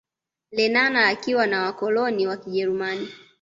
Lenana 0.51 1.07
akiwa 1.07 1.47
na 1.47 1.61
wakoloni 1.63 2.27
wa 2.27 2.37
kijerumani 2.37 3.09